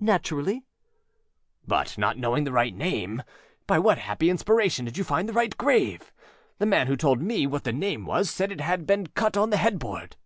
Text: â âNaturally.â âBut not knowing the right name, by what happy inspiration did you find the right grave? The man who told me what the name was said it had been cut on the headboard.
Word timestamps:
â 0.00 0.06
âNaturally.â 0.06 0.62
âBut 1.68 1.98
not 1.98 2.16
knowing 2.16 2.44
the 2.44 2.52
right 2.52 2.74
name, 2.74 3.22
by 3.66 3.78
what 3.78 3.98
happy 3.98 4.30
inspiration 4.30 4.86
did 4.86 4.96
you 4.96 5.04
find 5.04 5.28
the 5.28 5.32
right 5.34 5.58
grave? 5.58 6.10
The 6.56 6.64
man 6.64 6.86
who 6.86 6.96
told 6.96 7.20
me 7.20 7.46
what 7.46 7.64
the 7.64 7.72
name 7.74 8.06
was 8.06 8.30
said 8.30 8.50
it 8.50 8.62
had 8.62 8.86
been 8.86 9.08
cut 9.08 9.36
on 9.36 9.50
the 9.50 9.58
headboard. 9.58 10.16